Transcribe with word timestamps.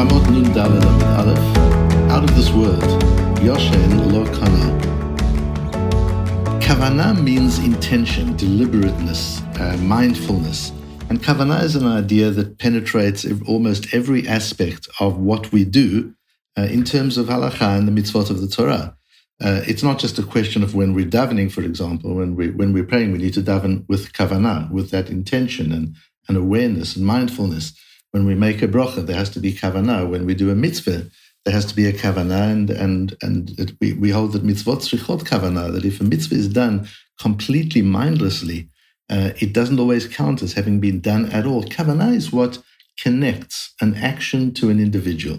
Yevamot 0.00 0.30
Nun 0.30 1.02
Aleph, 1.18 2.10
out 2.10 2.24
of 2.24 2.34
this 2.34 2.50
world, 2.52 2.80
Yoshen 3.40 4.10
Lo 4.10 4.24
Kana. 4.24 4.80
Kavana 6.58 7.22
means 7.22 7.58
intention, 7.58 8.34
deliberateness, 8.38 9.42
uh, 9.60 9.76
mindfulness. 9.82 10.72
And 11.10 11.20
kavana 11.20 11.62
is 11.62 11.76
an 11.76 11.86
idea 11.86 12.30
that 12.30 12.56
penetrates 12.56 13.26
almost 13.46 13.92
every 13.92 14.26
aspect 14.26 14.88
of 15.00 15.18
what 15.18 15.52
we 15.52 15.66
do 15.66 16.14
uh, 16.56 16.62
in 16.62 16.82
terms 16.82 17.18
of 17.18 17.26
halacha 17.26 17.76
and 17.76 17.86
the 17.86 17.92
mitzvot 17.92 18.30
of 18.30 18.40
the 18.40 18.48
Torah. 18.48 18.96
Uh, 19.38 19.60
it's 19.66 19.82
not 19.82 19.98
just 19.98 20.18
a 20.18 20.22
question 20.22 20.62
of 20.62 20.74
when 20.74 20.94
we're 20.94 21.04
davening, 21.04 21.52
for 21.52 21.60
example, 21.60 22.14
when 22.14 22.36
we 22.36 22.48
when 22.48 22.72
we're 22.72 22.84
praying, 22.84 23.12
we 23.12 23.18
need 23.18 23.34
to 23.34 23.42
daven 23.42 23.86
with 23.86 24.14
kavana, 24.14 24.70
with 24.70 24.90
that 24.92 25.10
intention 25.10 25.72
and, 25.72 25.94
and 26.26 26.38
awareness 26.38 26.96
and 26.96 27.04
mindfulness. 27.04 27.74
When 28.12 28.26
we 28.26 28.34
make 28.34 28.62
a 28.62 28.68
bracha, 28.68 29.06
there 29.06 29.16
has 29.16 29.30
to 29.30 29.40
be 29.40 29.52
kavana. 29.52 30.08
When 30.08 30.26
we 30.26 30.34
do 30.34 30.50
a 30.50 30.54
mitzvah, 30.54 31.06
there 31.44 31.54
has 31.54 31.64
to 31.66 31.76
be 31.76 31.86
a 31.86 31.92
kavana, 31.92 32.50
and 32.50 32.70
and 32.70 33.16
and 33.22 33.50
it, 33.58 33.72
we, 33.80 33.92
we 33.92 34.10
hold 34.10 34.32
that 34.32 34.44
mitzvot 34.44 34.78
tzrichot 34.78 35.22
kavana. 35.22 35.72
That 35.72 35.84
if 35.84 36.00
a 36.00 36.04
mitzvah 36.04 36.34
is 36.34 36.48
done 36.48 36.88
completely 37.20 37.82
mindlessly, 37.82 38.68
uh, 39.08 39.30
it 39.38 39.52
doesn't 39.52 39.78
always 39.78 40.06
count 40.06 40.42
as 40.42 40.54
having 40.54 40.80
been 40.80 41.00
done 41.00 41.26
at 41.26 41.46
all. 41.46 41.62
Kavana 41.62 42.14
is 42.14 42.32
what 42.32 42.58
connects 42.98 43.74
an 43.80 43.94
action 43.94 44.52
to 44.54 44.70
an 44.70 44.80
individual. 44.80 45.38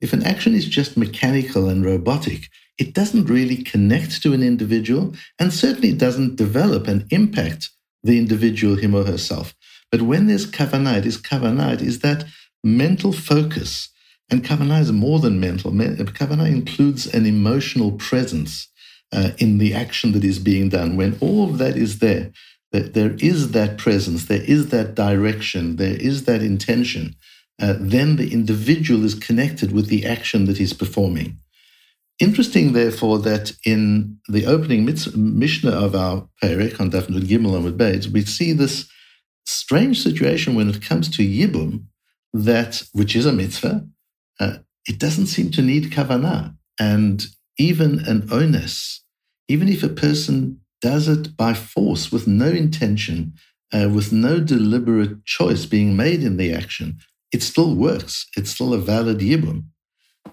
If 0.00 0.12
an 0.12 0.22
action 0.24 0.54
is 0.54 0.66
just 0.66 0.96
mechanical 0.96 1.68
and 1.68 1.84
robotic, 1.84 2.48
it 2.78 2.92
doesn't 2.92 3.26
really 3.26 3.62
connect 3.62 4.22
to 4.22 4.32
an 4.32 4.42
individual, 4.42 5.14
and 5.38 5.52
certainly 5.52 5.92
doesn't 5.92 6.36
develop 6.36 6.88
and 6.88 7.06
impact 7.10 7.70
the 8.02 8.18
individual, 8.18 8.76
him 8.76 8.94
or 8.94 9.04
herself. 9.04 9.54
But 9.96 10.04
when 10.04 10.26
there's 10.26 10.46
kavanah, 10.46 10.98
it 10.98 11.06
is 11.06 11.16
kavanah, 11.16 11.80
is 11.80 12.00
that 12.00 12.26
mental 12.62 13.14
focus. 13.14 13.88
And 14.28 14.44
kavanah 14.44 14.82
is 14.82 14.92
more 14.92 15.20
than 15.20 15.40
mental. 15.40 15.70
Kavanah 15.70 16.50
includes 16.50 17.06
an 17.06 17.24
emotional 17.24 17.92
presence 17.92 18.68
uh, 19.10 19.30
in 19.38 19.56
the 19.56 19.72
action 19.72 20.12
that 20.12 20.22
is 20.22 20.38
being 20.38 20.68
done. 20.68 20.96
When 20.96 21.16
all 21.22 21.48
of 21.48 21.56
that 21.56 21.78
is 21.78 22.00
there, 22.00 22.30
that 22.72 22.92
there 22.92 23.16
is 23.20 23.52
that 23.52 23.78
presence, 23.78 24.26
there 24.26 24.42
is 24.42 24.68
that 24.68 24.96
direction, 24.96 25.76
there 25.76 25.96
is 25.96 26.26
that 26.26 26.42
intention, 26.42 27.16
uh, 27.58 27.76
then 27.80 28.16
the 28.16 28.34
individual 28.34 29.02
is 29.02 29.14
connected 29.14 29.72
with 29.72 29.86
the 29.86 30.04
action 30.04 30.44
that 30.44 30.58
he's 30.58 30.74
performing. 30.74 31.38
Interesting, 32.18 32.74
therefore, 32.74 33.18
that 33.20 33.52
in 33.64 34.18
the 34.28 34.44
opening 34.44 34.84
Mishnah 34.84 35.70
of 35.70 35.94
our 35.94 36.28
Perek 36.42 36.78
on 36.80 36.90
Daf 36.90 37.06
Gimel 37.06 37.56
and 37.56 37.64
with 37.64 37.78
Beis, 37.78 38.08
we 38.08 38.20
see 38.20 38.52
this 38.52 38.90
strange 39.46 40.02
situation 40.02 40.54
when 40.54 40.68
it 40.68 40.82
comes 40.82 41.08
to 41.16 41.22
Yibum, 41.22 41.84
that 42.32 42.82
which 42.92 43.16
is 43.16 43.26
a 43.26 43.32
mitzvah, 43.32 43.86
uh, 44.40 44.58
it 44.86 44.98
doesn't 44.98 45.26
seem 45.26 45.50
to 45.52 45.62
need 45.62 45.90
kavanah. 45.90 46.56
And 46.78 47.26
even 47.58 48.00
an 48.00 48.28
onus, 48.30 49.02
even 49.48 49.68
if 49.68 49.82
a 49.82 49.88
person 49.88 50.60
does 50.82 51.08
it 51.08 51.36
by 51.36 51.54
force 51.54 52.12
with 52.12 52.26
no 52.26 52.48
intention, 52.48 53.34
uh, 53.72 53.88
with 53.92 54.12
no 54.12 54.40
deliberate 54.40 55.24
choice 55.24 55.64
being 55.64 55.96
made 55.96 56.22
in 56.22 56.36
the 56.36 56.52
action, 56.52 56.98
it 57.32 57.42
still 57.42 57.74
works. 57.74 58.26
It's 58.36 58.50
still 58.50 58.74
a 58.74 58.78
valid 58.78 59.18
yibum. 59.18 59.64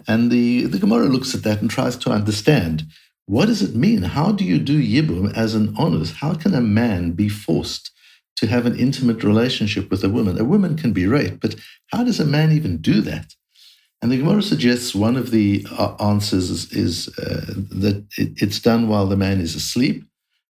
And 0.07 0.31
the, 0.31 0.65
the 0.65 0.79
Gemara 0.79 1.05
looks 1.05 1.33
at 1.33 1.43
that 1.43 1.61
and 1.61 1.69
tries 1.69 1.95
to 1.97 2.11
understand 2.11 2.83
what 3.25 3.45
does 3.45 3.61
it 3.61 3.73
mean? 3.73 4.01
How 4.01 4.33
do 4.33 4.43
you 4.43 4.59
do 4.59 4.81
yibum 4.81 5.33
as 5.33 5.55
an 5.55 5.73
onus? 5.77 6.11
How 6.11 6.33
can 6.33 6.53
a 6.53 6.59
man 6.59 7.11
be 7.11 7.29
forced 7.29 7.89
to 8.37 8.47
have 8.47 8.65
an 8.65 8.77
intimate 8.77 9.23
relationship 9.23 9.89
with 9.89 10.03
a 10.03 10.09
woman. 10.09 10.39
A 10.39 10.43
woman 10.43 10.75
can 10.75 10.93
be 10.93 11.07
raped, 11.07 11.39
but 11.39 11.55
how 11.91 12.03
does 12.03 12.19
a 12.19 12.25
man 12.25 12.51
even 12.51 12.77
do 12.77 13.01
that? 13.01 13.33
And 14.01 14.11
the 14.11 14.17
Gemara 14.17 14.41
suggests 14.41 14.93
one 14.93 15.15
of 15.15 15.31
the 15.31 15.65
uh, 15.71 15.95
answers 15.99 16.49
is, 16.49 16.71
is 16.73 17.07
uh, 17.19 17.53
that 17.71 18.05
it, 18.17 18.33
it's 18.41 18.59
done 18.59 18.89
while 18.89 19.07
the 19.07 19.15
man 19.15 19.39
is 19.39 19.55
asleep. 19.55 20.03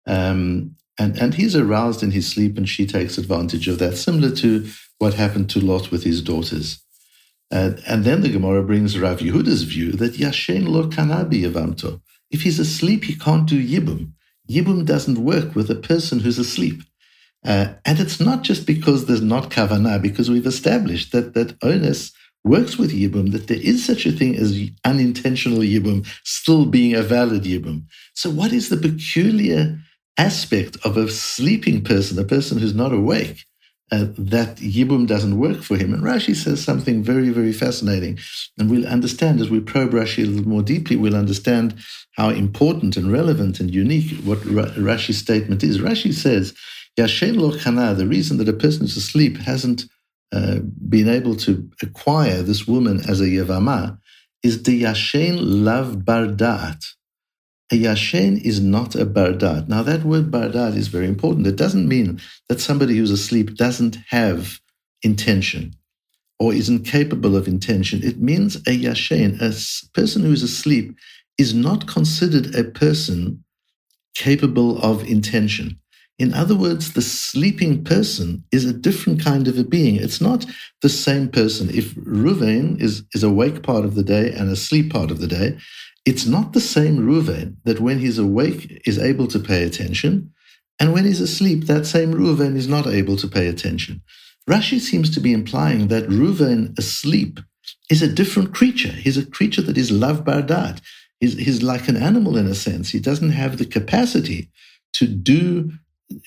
Um, 0.08 0.76
and, 0.98 1.18
and 1.18 1.34
he's 1.34 1.56
aroused 1.56 2.02
in 2.04 2.12
his 2.12 2.30
sleep, 2.30 2.58
and 2.58 2.70
she 2.70 2.86
takes 2.86 3.18
advantage 3.18 3.68
of 3.68 3.80
that, 3.80 3.98
similar 3.98 4.34
to 4.36 4.70
what 5.00 5.16
happened 5.16 5.50
to 5.50 5.60
Lot 5.60 5.92
with 5.92 6.04
his 6.04 6.22
daughters. 6.22 6.82
And 7.52 8.06
then 8.06 8.22
the 8.22 8.30
Gemara 8.30 8.64
brings 8.64 8.98
Rav 8.98 9.20
Yehuda's 9.20 9.64
view 9.64 9.92
that 9.94 10.14
Yashen 10.14 10.68
lo 10.68 10.88
kanabi 10.88 11.44
yavamto. 11.44 12.02
If 12.30 12.44
he's 12.44 12.60
asleep, 12.60 13.04
he 13.04 13.16
can't 13.16 13.46
do 13.46 13.62
yibum. 13.62 14.14
Yibum 14.50 14.86
doesn't 14.86 15.18
work 15.18 15.54
with 15.54 15.70
a 15.70 15.76
person 15.76 16.22
who's 16.22 16.40
asleep. 16.40 16.84
Uh, 17.46 17.74
and 17.86 18.00
it's 18.00 18.20
not 18.20 18.44
just 18.44 18.68
because 18.68 19.06
there's 19.06 19.22
not 19.22 19.50
kavanah, 19.50 20.02
because 20.02 20.30
we've 20.30 20.46
established 20.46 21.12
that 21.12 21.34
that 21.34 21.56
onus 21.64 22.12
works 22.44 22.78
with 22.78 22.92
yibum, 22.92 23.32
that 23.32 23.48
there 23.48 23.62
is 23.62 23.86
such 23.86 24.06
a 24.06 24.12
thing 24.12 24.36
as 24.36 24.60
unintentional 24.86 25.60
yibum 25.60 26.08
still 26.24 26.66
being 26.66 26.96
a 26.96 27.02
valid 27.02 27.44
yibum. 27.44 27.84
So, 28.14 28.30
what 28.30 28.52
is 28.52 28.70
the 28.70 28.78
peculiar 28.78 29.80
aspect 30.18 30.78
of 30.84 30.98
a 30.98 31.10
sleeping 31.10 31.84
person, 31.84 32.18
a 32.20 32.24
person 32.24 32.58
who's 32.58 32.76
not 32.76 32.94
awake, 32.94 33.46
uh, 33.92 34.06
that 34.18 34.58
yibum 34.58 35.08
doesn't 35.08 35.40
work 35.40 35.62
for 35.62 35.78
him? 35.78 35.94
And 35.94 36.04
Rashi 36.04 36.36
says 36.36 36.64
something 36.64 37.04
very, 37.04 37.30
very 37.30 37.54
fascinating. 37.54 38.20
And 38.58 38.70
we'll 38.70 38.88
understand 38.88 39.40
as 39.40 39.50
we 39.50 39.60
probe 39.60 39.92
Rashi 39.92 40.24
a 40.24 40.28
little 40.28 40.50
more 40.50 40.64
deeply, 40.64 40.96
we'll 40.96 41.16
understand 41.16 41.76
how 42.16 42.30
important 42.30 42.98
and 42.98 43.12
relevant 43.12 43.60
and 43.60 43.74
unique 43.74 44.16
what 44.24 44.40
Rashi's 44.40 45.18
statement 45.18 45.64
is. 45.64 45.80
Rashi 45.80 46.14
says, 46.14 46.54
Yashen 47.00 47.38
lo 47.38 47.52
chana, 47.52 47.96
the 47.96 48.08
reason 48.08 48.38
that 48.38 48.50
a 48.50 48.54
person 48.54 48.82
who's 48.82 48.98
asleep 48.98 49.38
hasn't 49.38 49.86
uh, 50.32 50.60
been 50.88 51.10
able 51.10 51.36
to 51.36 51.70
acquire 51.82 52.42
this 52.42 52.68
woman 52.68 53.02
as 53.10 53.22
a 53.22 53.26
yavama 53.26 53.98
is 54.44 54.64
the 54.64 54.84
yashen 54.84 55.38
lav 55.40 55.98
bardat. 56.06 56.84
A 57.72 57.76
yashen 57.76 58.42
is 58.42 58.60
not 58.60 58.96
a 58.96 59.06
bardat. 59.06 59.68
Now 59.68 59.84
that 59.84 60.04
word 60.04 60.32
bardat 60.32 60.76
is 60.76 60.88
very 60.88 61.08
important. 61.08 61.48
It 61.48 61.56
doesn't 61.56 61.88
mean 61.88 62.20
that 62.50 62.60
somebody 62.60 62.98
who's 62.98 63.12
asleep 63.12 63.56
doesn't 63.56 63.98
have 64.10 64.60
intention 65.04 65.74
or 66.40 66.54
isn't 66.54 66.86
capable 66.86 67.36
of 67.36 67.48
intention. 67.48 68.04
It 68.04 68.20
means 68.20 68.56
a 68.56 68.78
yashen, 68.78 69.40
a 69.42 69.54
person 69.94 70.24
who 70.24 70.32
is 70.32 70.44
asleep, 70.44 70.98
is 71.38 71.54
not 71.54 71.88
considered 71.88 72.56
a 72.56 72.64
person 72.64 73.44
capable 74.16 74.82
of 74.82 75.04
intention. 75.08 75.81
In 76.22 76.36
other 76.36 76.56
words, 76.56 76.94
the 76.94 77.02
sleeping 77.02 77.84
person 77.84 78.44
is 78.52 78.64
a 78.64 78.74
different 78.74 79.24
kind 79.24 79.48
of 79.48 79.58
a 79.58 79.64
being. 79.64 79.96
It's 79.96 80.22
not 80.22 80.46
the 80.84 80.90
same 80.90 81.30
person. 81.30 81.70
If 81.72 81.96
Ruvain 81.96 82.80
is, 82.80 83.04
is 83.14 83.24
awake 83.24 83.64
part 83.64 83.86
of 83.86 83.96
the 83.96 84.04
day 84.04 84.32
and 84.32 84.48
asleep 84.48 84.94
part 84.94 85.10
of 85.10 85.20
the 85.20 85.28
day, 85.28 85.58
it's 86.06 86.28
not 86.28 86.54
the 86.54 86.62
same 86.62 87.00
Ruvain 87.00 87.56
that 87.64 87.80
when 87.80 87.98
he's 87.98 88.20
awake 88.20 88.84
is 88.86 89.00
able 89.00 89.28
to 89.30 89.40
pay 89.40 89.64
attention, 89.64 90.32
and 90.80 90.94
when 90.94 91.06
he's 91.06 91.22
asleep, 91.22 91.66
that 91.66 91.88
same 91.88 92.14
Ruvain 92.14 92.56
is 92.56 92.68
not 92.68 92.86
able 92.86 93.18
to 93.18 93.28
pay 93.28 93.48
attention. 93.48 94.02
Rashi 94.48 94.80
seems 94.80 95.10
to 95.12 95.20
be 95.20 95.34
implying 95.34 95.88
that 95.88 96.08
Ruvain 96.10 96.78
asleep 96.78 97.40
is 97.90 98.04
a 98.04 98.08
different 98.08 98.54
creature. 98.54 98.90
He's 98.92 99.18
a 99.18 99.26
creature 99.26 99.62
that 99.64 99.78
is 99.78 99.92
lav 99.92 100.24
bardat. 100.24 100.82
He's, 101.20 101.38
he's 101.38 101.64
like 101.64 101.88
an 101.88 101.98
animal 101.98 102.38
in 102.38 102.48
a 102.48 102.56
sense. 102.56 102.90
He 102.90 103.00
doesn't 103.00 103.32
have 103.32 103.58
the 103.58 103.66
capacity 103.66 104.50
to 104.94 105.08
do 105.08 105.72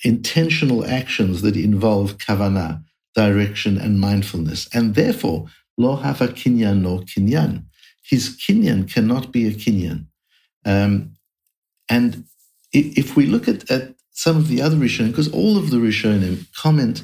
intentional 0.03 0.85
actions 0.85 1.41
that 1.41 1.55
involve 1.55 2.17
kavana, 2.17 2.83
direction, 3.15 3.77
and 3.77 3.99
mindfulness. 3.99 4.67
And 4.73 4.95
therefore, 4.95 5.47
lo 5.77 5.95
hava 5.95 6.27
kinyan 6.29 6.81
no 6.81 6.99
kinyan. 6.99 7.65
His 8.01 8.37
kinyan 8.37 8.91
cannot 8.91 9.31
be 9.31 9.47
a 9.47 9.51
kinyan. 9.51 10.05
Um, 10.65 11.13
and 11.89 12.25
if 12.73 13.15
we 13.15 13.25
look 13.25 13.47
at, 13.47 13.69
at 13.71 13.95
some 14.11 14.37
of 14.37 14.47
the 14.47 14.61
other 14.61 14.77
Rishonim, 14.77 15.11
because 15.11 15.31
all 15.31 15.57
of 15.57 15.69
the 15.69 15.77
Rishonim 15.77 16.45
comment 16.55 17.03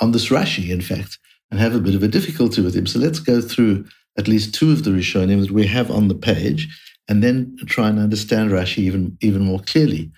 on 0.00 0.12
this 0.12 0.28
Rashi, 0.28 0.70
in 0.70 0.80
fact, 0.80 1.18
and 1.50 1.58
have 1.58 1.74
a 1.74 1.80
bit 1.80 1.94
of 1.94 2.02
a 2.02 2.08
difficulty 2.08 2.62
with 2.62 2.74
him. 2.74 2.86
So 2.86 2.98
let's 2.98 3.18
go 3.18 3.40
through 3.40 3.86
at 4.18 4.28
least 4.28 4.54
two 4.54 4.70
of 4.72 4.84
the 4.84 4.90
Rishonim 4.90 5.40
that 5.40 5.50
we 5.50 5.66
have 5.66 5.90
on 5.90 6.08
the 6.08 6.14
page, 6.14 6.68
and 7.08 7.22
then 7.22 7.56
try 7.66 7.88
and 7.88 7.98
understand 7.98 8.50
Rashi 8.50 8.78
even, 8.78 9.18
even 9.20 9.42
more 9.42 9.60
clearly. 9.60 10.12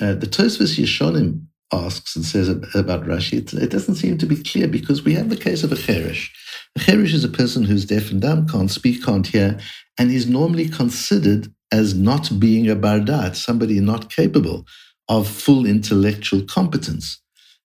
Uh, 0.00 0.14
the 0.14 0.26
Tosfos 0.26 0.78
Yeshanim 0.78 1.46
asks 1.72 2.14
and 2.14 2.24
says 2.24 2.48
about 2.48 3.04
Rashi, 3.04 3.38
it, 3.38 3.52
it, 3.52 3.70
doesn't 3.70 3.96
seem 3.96 4.18
to 4.18 4.26
be 4.26 4.42
clear 4.42 4.68
because 4.68 5.02
we 5.02 5.14
have 5.14 5.28
the 5.28 5.36
case 5.36 5.64
of 5.64 5.72
a 5.72 5.76
cheresh. 5.76 6.30
A 6.76 6.80
cheresh 6.80 7.12
is 7.12 7.24
a 7.24 7.28
person 7.28 7.64
who's 7.64 7.84
deaf 7.84 8.10
and 8.10 8.20
dumb, 8.20 8.46
can't 8.46 8.70
speak, 8.70 9.04
can't 9.04 9.26
hear, 9.26 9.58
and 9.98 10.10
is 10.10 10.26
normally 10.28 10.68
considered 10.68 11.52
as 11.72 11.94
not 11.94 12.30
being 12.38 12.68
a 12.70 12.76
bardat, 12.76 13.36
somebody 13.36 13.80
not 13.80 14.10
capable 14.10 14.64
of 15.08 15.28
full 15.28 15.66
intellectual 15.66 16.42
competence. 16.42 17.20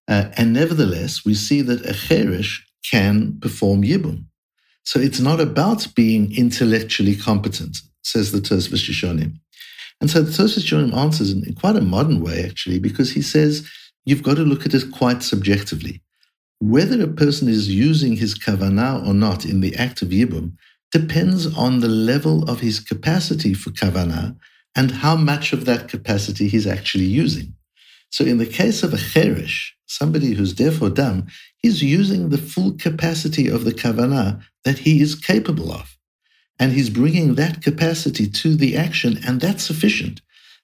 Uh, 0.08 0.26
and 0.38 0.54
nevertheless, 0.54 1.24
we 1.24 1.34
see 1.34 1.62
that 1.62 1.86
a 1.86 1.94
cheresh 1.94 2.60
can 2.90 3.40
perform 3.40 3.84
yibum. 3.84 4.26
So 4.84 5.00
it's 5.00 5.20
not 5.20 5.40
about 5.40 5.88
being 5.96 6.36
intellectually 6.36 7.16
competent, 7.16 7.78
says 8.04 8.32
the 8.32 8.40
Tosfos. 8.40 9.04
And 10.02 10.10
so 10.10 10.22
the 10.24 10.32
Tosfos 10.32 10.98
answers 10.98 11.32
in 11.32 11.54
quite 11.54 11.76
a 11.76 11.82
modern 11.82 12.22
way, 12.22 12.44
actually, 12.44 12.80
because 12.80 13.12
he 13.12 13.22
says 13.22 13.70
you've 14.06 14.24
got 14.24 14.36
to 14.38 14.44
look 14.44 14.66
at 14.66 14.74
it 14.74 14.92
quite 14.92 15.24
subjectively. 15.24 16.02
Whether 16.60 17.02
a 17.02 17.08
person 17.08 17.48
is 17.48 17.74
using 17.74 18.18
his 18.18 18.38
kavanah 18.38 19.06
or 19.08 19.14
not 19.14 19.46
in 19.46 19.62
the 19.62 19.76
act 19.76 20.02
of 20.02 20.10
yibum 20.10 20.54
depends 20.92 21.48
on 21.58 21.80
the 21.80 21.88
level 21.88 22.44
of 22.50 22.60
his 22.60 22.80
capacity 22.80 23.54
for 23.54 23.72
kavanah 23.72 24.36
and 24.76 24.92
how 24.92 25.16
much 25.16 25.54
of 25.54 25.66
that 25.66 25.90
capacity 25.90 26.48
he's 26.48 26.68
actually 26.68 27.06
using. 27.06 27.54
So 28.10 28.26
in 28.26 28.38
the 28.38 28.46
case 28.46 28.84
of 28.84 28.94
a 28.94 28.98
cheresh, 28.98 29.70
somebody 29.88 30.34
who's 30.34 30.54
deaf 30.54 30.82
or 30.82 30.90
dumb, 30.90 31.28
he's 31.58 31.82
using 31.82 32.30
the 32.30 32.38
full 32.38 32.74
capacity 32.74 33.48
of 33.48 33.64
the 33.64 33.74
kavanah 33.74 34.42
that 34.64 34.80
he 34.80 35.02
is 35.02 35.16
capable 35.16 35.72
of. 35.72 35.98
And 36.60 36.74
he's 36.74 36.90
bringing 36.90 37.36
that 37.36 37.64
capacity 37.64 38.30
to 38.30 38.56
the 38.56 38.78
action, 38.78 39.20
and 39.26 39.42
that's 39.42 39.64
sufficient. 39.64 40.22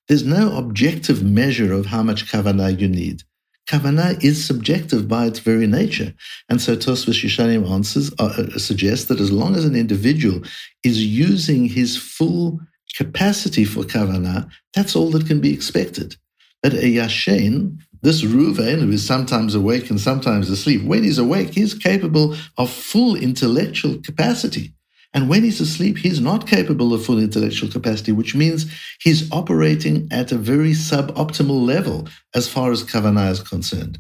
There's 0.07 0.23
no 0.23 0.57
objective 0.57 1.23
measure 1.23 1.73
of 1.73 1.87
how 1.87 2.03
much 2.03 2.31
kavanah 2.31 2.79
you 2.79 2.87
need. 2.87 3.23
Kavanah 3.67 4.23
is 4.23 4.45
subjective 4.45 5.09
by 5.09 5.25
its 5.25 5.39
very 5.39 5.67
nature. 5.67 6.13
And 6.49 6.61
so 6.61 6.77
Tosfos 6.77 7.23
Yeshanim 7.23 7.69
answers, 7.69 8.13
uh, 8.17 8.33
uh, 8.37 8.57
suggests 8.57 9.05
that 9.05 9.19
as 9.19 9.31
long 9.31 9.55
as 9.55 9.65
an 9.65 9.75
individual 9.75 10.41
is 10.83 11.05
using 11.05 11.65
his 11.65 11.97
full 11.97 12.61
capacity 12.95 13.65
for 13.65 13.83
kavanah, 13.83 14.49
that's 14.73 14.95
all 14.95 15.11
that 15.11 15.27
can 15.27 15.41
be 15.41 15.53
expected. 15.53 16.15
But 16.63 16.73
a 16.73 16.77
yashen, 16.77 17.79
this 18.01 18.23
Ruvain, 18.23 18.79
who 18.79 18.91
is 18.91 19.05
sometimes 19.05 19.53
awake 19.53 19.89
and 19.89 19.99
sometimes 19.99 20.49
asleep, 20.49 20.83
when 20.83 21.03
he's 21.03 21.17
awake, 21.17 21.53
he's 21.53 21.73
capable 21.73 22.37
of 22.57 22.69
full 22.69 23.15
intellectual 23.15 23.97
capacity. 24.01 24.73
And 25.13 25.29
when 25.29 25.43
he's 25.43 25.61
asleep, 25.61 25.97
he's 25.97 26.19
not 26.19 26.47
capable 26.47 26.93
of 26.93 27.05
full 27.05 27.19
intellectual 27.19 27.71
capacity, 27.71 28.11
which 28.11 28.35
means 28.35 28.71
he's 28.99 29.31
operating 29.31 30.07
at 30.11 30.31
a 30.31 30.37
very 30.37 30.71
suboptimal 30.71 31.65
level 31.65 32.07
as 32.35 32.47
far 32.47 32.71
as 32.71 32.83
kavanah 32.83 33.31
is 33.31 33.41
concerned. 33.41 33.99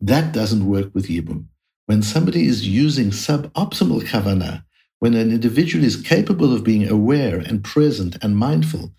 That 0.00 0.32
doesn't 0.32 0.66
work 0.66 0.94
with 0.94 1.08
Yibum. 1.08 1.46
When 1.86 2.02
somebody 2.02 2.46
is 2.46 2.66
using 2.66 3.10
suboptimal 3.10 4.02
kavanah, 4.08 4.64
when 4.98 5.14
an 5.14 5.30
individual 5.30 5.84
is 5.84 6.00
capable 6.00 6.52
of 6.52 6.64
being 6.64 6.88
aware 6.88 7.38
and 7.38 7.62
present 7.62 8.16
and 8.22 8.36
mindful, 8.36 8.92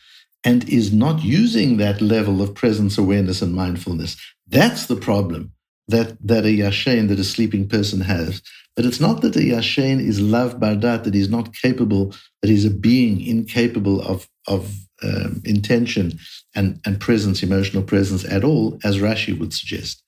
and 0.44 0.70
is 0.70 0.94
not 0.94 1.24
using 1.24 1.78
that 1.78 2.00
level 2.00 2.42
of 2.42 2.56
presence, 2.56 2.98
awareness, 2.98 3.42
and 3.42 3.54
mindfulness, 3.54 4.16
that's 4.48 4.86
the 4.86 4.96
problem 4.96 5.52
that, 5.88 6.16
that 6.26 6.46
a 6.46 6.58
yashen, 6.58 7.10
that 7.10 7.20
a 7.20 7.24
sleeping 7.24 7.68
person 7.68 8.02
has. 8.02 8.42
But 8.78 8.86
it's 8.86 9.02
not 9.02 9.22
that 9.22 9.36
a 9.36 9.40
yashen 9.40 10.00
is 10.00 10.22
lav 10.22 10.60
bardat, 10.60 11.04
that 11.04 11.16
he's 11.16 11.30
not 11.30 11.54
capable, 11.54 12.14
that 12.42 12.50
he's 12.50 12.64
a 12.64 12.70
being 12.70 13.20
incapable 13.26 14.02
of, 14.02 14.30
of 14.48 14.74
um, 15.04 15.42
intention 15.44 16.20
and, 16.56 16.80
and 16.86 17.02
presence, 17.02 17.42
emotional 17.42 17.82
presence 17.82 18.24
at 18.24 18.44
all, 18.44 18.80
as 18.84 19.00
Rashi 19.00 19.38
would 19.38 19.52
suggest. 19.52 20.04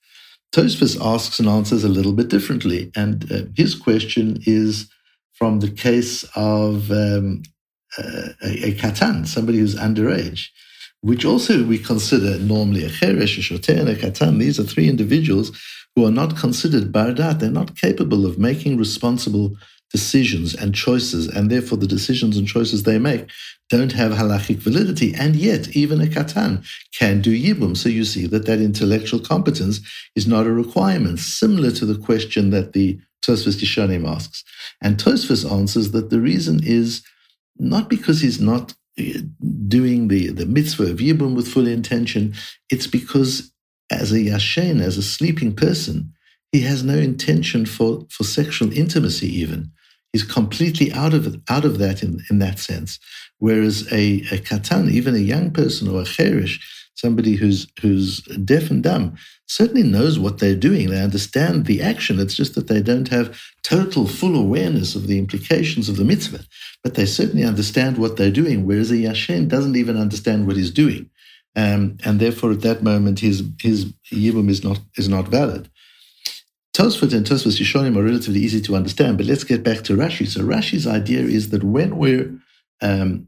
Tosfos 0.54 1.04
asks 1.04 1.40
and 1.40 1.50
answers 1.50 1.84
a 1.84 1.90
little 1.90 2.14
bit 2.14 2.28
differently. 2.28 2.92
And 2.96 3.30
uh, 3.32 3.42
his 3.56 3.74
question 3.74 4.40
is 4.46 4.88
from 5.34 5.62
the 5.62 5.72
case 5.72 6.24
of 6.36 6.92
um, 6.92 7.42
uh, 7.98 8.30
a, 8.44 8.70
a 8.70 8.74
katan, 8.76 9.28
somebody 9.28 9.58
who's 9.58 9.76
underage 9.76 10.48
which 11.02 11.24
also 11.26 11.64
we 11.64 11.78
consider 11.78 12.38
normally 12.40 12.84
a 12.84 12.90
cheresh, 12.90 13.38
a 13.38 13.42
shoter, 13.42 13.74
and 13.74 13.90
a 13.90 13.96
katan. 13.96 14.40
These 14.40 14.60
are 14.60 14.64
three 14.64 14.90
individuals 14.90 15.52
who 15.96 16.06
are 16.06 16.12
not 16.12 16.38
considered 16.38 16.92
bardat. 16.92 17.40
They're 17.40 17.52
not 17.52 17.76
capable 17.76 18.26
of 18.26 18.38
making 18.38 18.78
responsible 18.78 19.56
decisions 19.92 20.54
and 20.54 20.76
choices, 20.76 21.28
and 21.28 21.50
therefore 21.50 21.78
the 21.78 21.88
decisions 21.88 22.38
and 22.38 22.48
choices 22.48 22.84
they 22.84 23.00
make 23.00 23.28
don't 23.70 23.92
have 23.94 24.12
halachic 24.12 24.58
validity. 24.58 25.14
And 25.14 25.36
yet, 25.36 25.76
even 25.76 26.02
a 26.02 26.06
katan 26.06 26.66
can 26.98 27.22
do 27.22 27.32
yibum. 27.32 27.76
So 27.76 27.90
you 27.90 28.06
see 28.06 28.28
that 28.28 28.46
that 28.46 28.60
intellectual 28.60 29.20
competence 29.20 29.80
is 30.16 30.28
not 30.28 30.46
a 30.46 30.52
requirement, 30.52 31.20
similar 31.20 31.72
to 31.72 31.86
the 31.86 31.98
question 31.98 32.52
that 32.52 32.74
the 32.74 33.00
Tosfos 33.26 33.62
Yeshanim 33.62 34.08
asks. 34.08 34.44
And 34.82 34.98
Tosfos 34.98 35.50
answers 35.50 35.92
that 35.92 36.10
the 36.10 36.20
reason 36.20 36.62
is 36.64 37.04
not 37.58 37.90
because 37.90 38.22
he's 38.22 38.40
not 38.40 38.74
eh, 38.98 39.22
doing 39.68 40.08
the, 40.08 40.30
the 40.30 40.46
mitzvah 40.46 40.92
of 40.92 40.98
Yibum 40.98 41.36
with 41.36 41.48
full 41.48 41.68
intention, 41.68 42.34
it's 42.70 42.88
because 42.88 43.52
as 43.92 44.12
a 44.12 44.18
yashen, 44.18 44.82
as 44.82 44.98
a 44.98 45.04
sleeping 45.04 45.56
person, 45.56 46.14
he 46.52 46.62
has 46.62 46.84
no 46.84 46.96
intention 46.96 47.66
for, 47.66 48.06
for 48.10 48.24
sexual 48.24 48.72
intimacy 48.74 49.28
even. 49.28 49.72
He's 50.14 50.24
completely 50.24 50.92
out 50.92 51.14
of 51.14 51.40
out 51.50 51.66
of 51.66 51.78
that 51.78 52.02
in, 52.02 52.24
in 52.30 52.40
that 52.40 52.58
sense. 52.58 53.00
Whereas 53.38 53.92
a, 53.94 54.22
a 54.32 54.40
katan, 54.40 54.90
even 54.90 55.14
a 55.16 55.20
young 55.20 55.52
person 55.52 55.88
or 55.88 56.02
a 56.02 56.06
cheresh, 56.06 56.60
somebody 56.96 57.36
who's 57.36 57.68
who's 57.80 58.22
deaf 58.44 58.72
and 58.72 58.82
dumb, 58.82 59.16
certainly 59.46 59.84
knows 59.84 60.18
what 60.18 60.40
they're 60.40 60.56
doing. 60.56 60.90
They 60.90 61.02
understand 61.02 61.66
the 61.66 61.82
action. 61.84 62.20
It's 62.20 62.36
just 62.36 62.56
that 62.56 62.68
they 62.68 62.82
don't 62.82 63.10
have 63.10 63.40
total, 63.62 64.08
full 64.08 64.36
awareness 64.36 64.96
of 64.96 65.06
the 65.06 65.20
implications 65.20 65.90
of 65.90 65.98
the 65.98 66.06
mitzvah. 66.06 66.44
But 66.84 66.96
they 66.96 67.06
certainly 67.06 67.44
understand 67.44 68.00
what 68.00 68.18
they're 68.18 68.32
doing, 68.32 68.66
whereas 68.66 68.90
a 68.90 68.96
yashen 68.96 69.48
doesn't 69.48 69.76
even 69.76 69.96
understand 69.96 70.48
what 70.48 70.58
he's 70.58 70.72
doing. 70.72 71.10
Um, 71.56 71.98
and 72.06 72.20
therefore, 72.20 72.52
at 72.52 72.62
that 72.62 72.84
moment, 72.84 73.20
his 73.20 73.44
his 73.60 73.86
yibum 74.12 74.50
is 74.50 74.64
not 74.64 74.80
is 74.98 75.10
not 75.10 75.28
valid. 75.28 75.70
Tosfot 76.74 77.14
and 77.14 77.26
Tosfos 77.26 77.60
Yeshanim 77.60 77.98
are 77.98 78.04
relatively 78.04 78.40
easy 78.40 78.62
to 78.62 78.76
understand, 78.76 79.18
but 79.18 79.26
let's 79.26 79.44
get 79.44 79.64
back 79.64 79.84
to 79.84 79.98
Rashi. 79.98 80.28
So 80.28 80.42
Rashi's 80.42 80.88
idea 80.88 81.22
is 81.22 81.50
that 81.50 81.64
when 81.64 81.98
we're 81.98 82.32
um, 82.82 83.28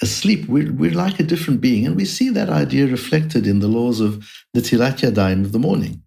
asleep, 0.00 0.48
we're, 0.48 0.72
we're 0.72 0.92
like 0.92 1.20
a 1.20 1.24
different 1.24 1.60
being. 1.60 1.86
And 1.86 1.96
we 1.96 2.04
see 2.04 2.30
that 2.30 2.48
idea 2.48 2.86
reflected 2.86 3.46
in 3.46 3.60
the 3.60 3.68
laws 3.68 4.00
of 4.00 4.26
Netilat 4.56 5.00
Yadayim 5.00 5.44
of 5.44 5.52
the 5.52 5.58
morning, 5.58 6.02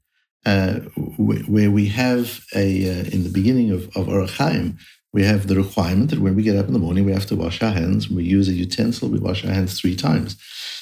uh, 0.46 0.80
where 1.18 1.72
we 1.72 1.88
have 1.88 2.44
a, 2.56 2.90
uh, 2.90 3.04
in 3.12 3.24
the 3.24 3.32
beginning 3.32 3.72
of, 3.72 3.84
of 3.96 4.08
Orach 4.08 4.36
Chaim, 4.38 4.78
we 5.14 5.24
have 5.24 5.48
the 5.48 5.56
requirement 5.56 6.10
that 6.10 6.20
when 6.20 6.36
we 6.36 6.44
get 6.44 6.56
up 6.56 6.68
in 6.68 6.74
the 6.74 6.80
morning, 6.80 7.06
we 7.06 7.12
have 7.12 7.26
to 7.28 7.36
wash 7.36 7.62
our 7.62 7.72
hands. 7.72 8.10
We 8.10 8.24
use 8.24 8.48
a 8.48 8.54
utensil, 8.54 9.10
we 9.10 9.20
wash 9.20 9.44
our 9.44 9.52
hands 9.52 9.80
three 9.80 9.96
times. 9.96 10.38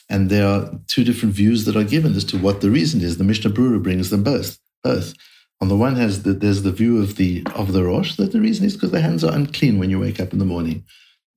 And 0.09 0.29
there 0.29 0.47
are 0.47 0.71
two 0.87 1.03
different 1.03 1.33
views 1.33 1.65
that 1.65 1.75
are 1.75 1.83
given 1.83 2.15
as 2.15 2.23
to 2.25 2.37
what 2.37 2.61
the 2.61 2.69
reason 2.69 3.01
is. 3.01 3.17
The 3.17 3.23
Mishnah 3.23 3.51
Berurah 3.51 3.81
brings 3.81 4.09
them 4.09 4.23
both. 4.23 4.59
Both. 4.83 5.13
On 5.61 5.67
the 5.67 5.75
one 5.75 5.95
hand, 5.95 6.13
there's 6.13 6.63
the 6.63 6.71
view 6.71 7.01
of 7.01 7.17
the 7.17 7.45
of 7.53 7.73
the 7.73 7.83
Rosh 7.83 8.15
that 8.15 8.31
the 8.31 8.39
reason 8.39 8.65
is 8.65 8.73
because 8.73 8.91
the 8.91 9.01
hands 9.01 9.23
are 9.23 9.35
unclean 9.35 9.77
when 9.77 9.89
you 9.89 9.99
wake 9.99 10.19
up 10.19 10.31
in 10.31 10.39
the 10.39 10.45
morning. 10.45 10.85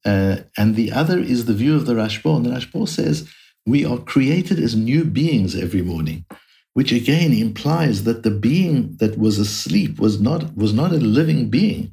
Uh, 0.05 0.39
and 0.57 0.77
the 0.77 0.93
other 0.93 1.19
is 1.19 1.47
the 1.47 1.55
view 1.55 1.75
of 1.75 1.87
the 1.87 1.95
Rashba. 1.95 2.37
And 2.37 2.47
the 2.47 2.51
Rashba 2.51 2.89
says 2.89 3.29
we 3.67 3.85
are 3.85 3.99
created 3.99 4.59
as 4.59 4.77
new 4.77 5.05
beings 5.05 5.57
every 5.57 5.83
morning, 5.83 6.25
which 6.75 6.93
again 6.93 7.33
implies 7.33 8.05
that 8.05 8.23
the 8.23 8.31
being 8.31 8.97
that 8.97 9.19
was 9.19 9.39
asleep 9.39 9.99
was 9.99 10.21
not 10.21 10.57
was 10.57 10.73
not 10.73 10.93
a 10.93 10.97
living 10.97 11.51
being. 11.51 11.93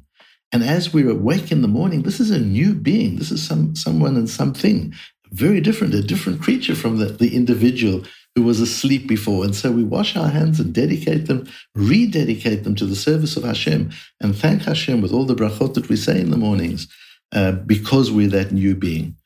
And 0.52 0.62
as 0.64 0.92
we're 0.92 1.10
awake 1.10 1.52
in 1.52 1.62
the 1.62 1.68
morning, 1.68 2.02
this 2.02 2.20
is 2.20 2.30
a 2.30 2.40
new 2.40 2.74
being. 2.74 3.16
This 3.16 3.30
is 3.30 3.46
some 3.46 3.76
someone 3.76 4.16
and 4.16 4.28
something 4.28 4.92
very 5.30 5.60
different, 5.60 5.94
a 5.94 6.02
different 6.02 6.42
creature 6.42 6.74
from 6.74 6.98
the, 6.98 7.06
the 7.06 7.36
individual 7.36 8.02
who 8.34 8.42
was 8.42 8.60
asleep 8.60 9.06
before. 9.06 9.44
And 9.44 9.54
so 9.54 9.70
we 9.72 9.84
wash 9.84 10.16
our 10.16 10.28
hands 10.28 10.60
and 10.60 10.72
dedicate 10.72 11.26
them, 11.26 11.48
rededicate 11.74 12.64
them 12.64 12.74
to 12.76 12.86
the 12.86 12.96
service 12.96 13.36
of 13.36 13.44
Hashem, 13.44 13.90
and 14.20 14.36
thank 14.36 14.62
Hashem 14.62 15.00
with 15.00 15.12
all 15.12 15.24
the 15.24 15.34
brachot 15.34 15.74
that 15.74 15.88
we 15.88 15.96
say 15.96 16.20
in 16.20 16.30
the 16.30 16.36
mornings 16.36 16.88
uh, 17.32 17.52
because 17.52 18.10
we're 18.10 18.28
that 18.28 18.52
new 18.52 18.74
being. 18.74 19.16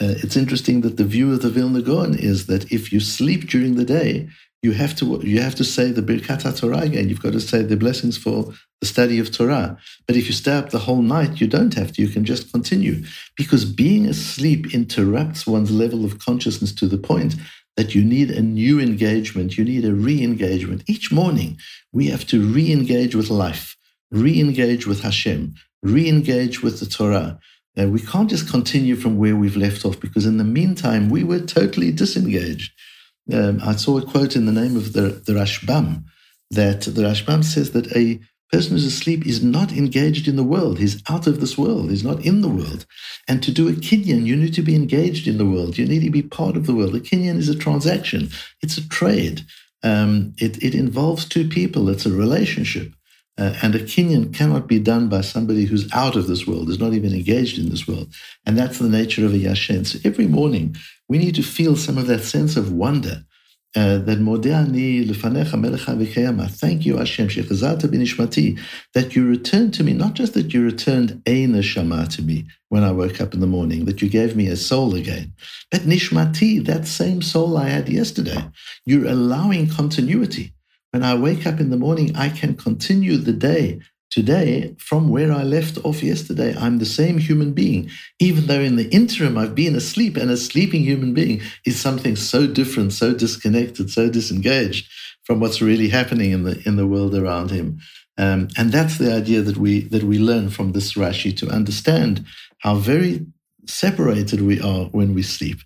Uh, 0.00 0.14
it's 0.22 0.36
interesting 0.36 0.80
that 0.80 0.96
the 0.96 1.04
view 1.04 1.32
of 1.32 1.42
the 1.42 1.50
Vilna 1.50 1.82
Gaon 1.82 2.14
is 2.14 2.46
that 2.46 2.72
if 2.72 2.92
you 2.92 3.00
sleep 3.00 3.48
during 3.48 3.76
the 3.76 3.84
day, 3.84 4.28
you 4.62 4.72
have 4.72 4.94
to 4.96 5.20
you 5.24 5.40
have 5.40 5.56
to 5.56 5.64
say 5.64 5.90
the 5.90 6.02
Birkat 6.02 6.58
Torah 6.58 6.78
again. 6.78 7.08
You've 7.08 7.22
got 7.22 7.32
to 7.32 7.40
say 7.40 7.62
the 7.62 7.76
blessings 7.76 8.16
for 8.16 8.52
the 8.80 8.86
study 8.86 9.18
of 9.18 9.32
Torah. 9.32 9.76
But 10.06 10.16
if 10.16 10.26
you 10.26 10.32
stay 10.32 10.52
up 10.52 10.70
the 10.70 10.78
whole 10.78 11.02
night, 11.02 11.40
you 11.40 11.48
don't 11.48 11.74
have 11.74 11.92
to. 11.92 12.02
You 12.02 12.08
can 12.08 12.24
just 12.24 12.52
continue 12.52 13.04
because 13.36 13.64
being 13.64 14.06
asleep 14.06 14.72
interrupts 14.72 15.46
one's 15.46 15.72
level 15.72 16.04
of 16.04 16.20
consciousness 16.20 16.72
to 16.76 16.86
the 16.86 16.98
point 16.98 17.34
that 17.76 17.94
you 17.94 18.04
need 18.04 18.30
a 18.30 18.42
new 18.42 18.78
engagement. 18.78 19.56
You 19.56 19.64
need 19.64 19.84
a 19.84 19.94
re-engagement 19.94 20.84
each 20.86 21.10
morning. 21.10 21.58
We 21.92 22.08
have 22.08 22.26
to 22.26 22.40
re-engage 22.40 23.14
with 23.14 23.30
life, 23.30 23.76
re-engage 24.10 24.86
with 24.86 25.02
Hashem, 25.02 25.54
re-engage 25.82 26.62
with 26.62 26.80
the 26.80 26.86
Torah. 26.86 27.38
Uh, 27.78 27.88
we 27.88 28.00
can't 28.00 28.28
just 28.28 28.50
continue 28.50 28.94
from 28.94 29.16
where 29.16 29.34
we've 29.34 29.56
left 29.56 29.84
off 29.86 29.98
because 29.98 30.26
in 30.26 30.36
the 30.36 30.44
meantime, 30.44 31.08
we 31.08 31.24
were 31.24 31.40
totally 31.40 31.90
disengaged. 31.90 32.72
Um, 33.32 33.60
I 33.62 33.76
saw 33.76 33.98
a 33.98 34.04
quote 34.04 34.36
in 34.36 34.46
the 34.46 34.52
name 34.52 34.76
of 34.76 34.94
the, 34.94 35.22
the 35.26 35.34
Rashbam 35.34 36.04
that 36.50 36.82
the 36.82 37.02
Rashbam 37.02 37.44
says 37.44 37.72
that 37.72 37.94
a 37.96 38.20
person 38.52 38.72
who's 38.72 38.84
asleep 38.84 39.26
is 39.26 39.42
not 39.42 39.72
engaged 39.72 40.28
in 40.28 40.36
the 40.36 40.44
world. 40.44 40.78
He's 40.78 41.02
out 41.08 41.26
of 41.26 41.40
this 41.40 41.56
world. 41.56 41.90
He's 41.90 42.04
not 42.04 42.24
in 42.24 42.42
the 42.42 42.48
world. 42.48 42.84
And 43.26 43.42
to 43.42 43.50
do 43.50 43.68
a 43.68 43.72
kinyan, 43.72 44.26
you 44.26 44.36
need 44.36 44.54
to 44.54 44.62
be 44.62 44.74
engaged 44.74 45.26
in 45.26 45.38
the 45.38 45.46
world. 45.46 45.78
You 45.78 45.86
need 45.86 46.02
to 46.02 46.10
be 46.10 46.22
part 46.22 46.56
of 46.56 46.66
the 46.66 46.74
world. 46.74 46.94
A 46.94 47.00
kinyan 47.00 47.38
is 47.38 47.48
a 47.48 47.56
transaction. 47.56 48.28
It's 48.60 48.76
a 48.76 48.86
trade. 48.88 49.46
Um, 49.82 50.34
it, 50.38 50.62
it 50.62 50.74
involves 50.74 51.24
two 51.24 51.48
people. 51.48 51.88
It's 51.88 52.06
a 52.06 52.12
relationship. 52.12 52.92
Uh, 53.38 53.54
and 53.62 53.74
a 53.74 53.78
kinyan 53.78 54.34
cannot 54.34 54.66
be 54.66 54.78
done 54.78 55.08
by 55.08 55.22
somebody 55.22 55.64
who's 55.64 55.90
out 55.92 56.16
of 56.16 56.26
this 56.26 56.46
world, 56.46 56.68
is 56.68 56.78
not 56.78 56.92
even 56.92 57.14
engaged 57.14 57.58
in 57.58 57.70
this 57.70 57.88
world. 57.88 58.12
And 58.44 58.58
that's 58.58 58.78
the 58.78 58.88
nature 58.88 59.24
of 59.24 59.32
a 59.32 59.38
yashen. 59.38 59.86
So 59.86 59.98
every 60.04 60.26
morning, 60.26 60.76
we 61.08 61.18
need 61.18 61.34
to 61.36 61.42
feel 61.42 61.76
some 61.76 61.96
of 61.96 62.06
that 62.08 62.20
sense 62.20 62.56
of 62.56 62.72
wonder 62.72 63.24
uh, 63.74 63.98
that 63.98 64.18
Modeani 64.18 65.08
lefanecha 65.08 65.58
melech 65.58 65.80
chai 65.80 65.94
v'kayam. 65.94 66.50
Thank 66.50 66.84
you, 66.84 66.98
Hashem, 66.98 67.28
shechazata 67.28 67.84
b'nishmati, 67.84 68.60
that 68.92 69.16
you 69.16 69.26
returned 69.26 69.72
to 69.74 69.84
me, 69.84 69.94
not 69.94 70.12
just 70.12 70.34
that 70.34 70.52
you 70.52 70.62
returned 70.62 71.22
a 71.24 71.46
neshama 71.46 72.06
to 72.14 72.22
me 72.22 72.46
when 72.68 72.84
I 72.84 72.92
woke 72.92 73.20
up 73.20 73.32
in 73.32 73.40
the 73.40 73.46
morning, 73.46 73.86
that 73.86 74.02
you 74.02 74.10
gave 74.10 74.36
me 74.36 74.48
a 74.48 74.56
soul 74.56 74.94
again, 74.94 75.32
but 75.70 75.82
nishmati, 75.82 76.64
that 76.66 76.86
same 76.86 77.22
soul 77.22 77.56
I 77.56 77.70
had 77.70 77.88
yesterday. 77.88 78.44
You're 78.84 79.06
allowing 79.06 79.68
continuity. 79.68 80.52
When 80.92 81.02
I 81.02 81.14
wake 81.14 81.46
up 81.46 81.58
in 81.58 81.70
the 81.70 81.76
morning, 81.76 82.14
I 82.14 82.28
can 82.28 82.54
continue 82.54 83.16
the 83.16 83.32
day 83.32 83.80
Today, 84.12 84.76
from 84.78 85.08
where 85.08 85.32
I 85.32 85.42
left 85.42 85.78
off 85.86 86.02
yesterday, 86.02 86.54
I'm 86.54 86.76
the 86.76 86.84
same 86.84 87.16
human 87.16 87.54
being, 87.54 87.88
even 88.18 88.46
though 88.46 88.60
in 88.60 88.76
the 88.76 88.90
interim 88.90 89.38
I've 89.38 89.54
been 89.54 89.74
asleep, 89.74 90.18
and 90.18 90.30
a 90.30 90.36
sleeping 90.36 90.82
human 90.82 91.14
being 91.14 91.40
is 91.64 91.80
something 91.80 92.14
so 92.14 92.46
different, 92.46 92.92
so 92.92 93.14
disconnected, 93.14 93.90
so 93.90 94.10
disengaged 94.10 94.86
from 95.24 95.40
what's 95.40 95.62
really 95.62 95.88
happening 95.88 96.30
in 96.30 96.42
the 96.42 96.62
in 96.66 96.76
the 96.76 96.86
world 96.86 97.14
around 97.14 97.50
him. 97.50 97.80
Um, 98.18 98.48
and 98.58 98.70
that's 98.70 98.98
the 98.98 99.14
idea 99.14 99.40
that 99.40 99.56
we 99.56 99.84
that 99.84 100.02
we 100.02 100.18
learn 100.18 100.50
from 100.50 100.72
this 100.72 100.92
Rashi 100.92 101.34
to 101.38 101.48
understand 101.48 102.26
how 102.58 102.74
very 102.74 103.24
separated 103.66 104.42
we 104.42 104.60
are 104.60 104.90
when 104.92 105.14
we 105.14 105.22
sleep, 105.22 105.60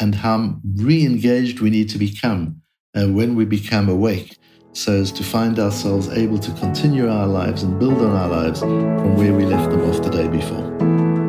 and 0.00 0.14
how 0.14 0.58
re-engaged 0.74 1.60
we 1.60 1.68
need 1.68 1.90
to 1.90 1.98
become 1.98 2.62
uh, 2.96 3.08
when 3.08 3.36
we 3.36 3.44
become 3.44 3.90
awake 3.90 4.38
so 4.72 5.00
as 5.00 5.12
to 5.12 5.24
find 5.24 5.58
ourselves 5.58 6.08
able 6.10 6.38
to 6.38 6.52
continue 6.52 7.08
our 7.08 7.26
lives 7.26 7.62
and 7.62 7.78
build 7.78 7.98
on 7.98 8.16
our 8.16 8.28
lives 8.28 8.60
from 8.60 9.16
where 9.16 9.34
we 9.34 9.44
left 9.44 9.70
them 9.70 9.82
off 9.90 10.02
the 10.02 10.10
day 10.10 10.28
before. 10.28 11.19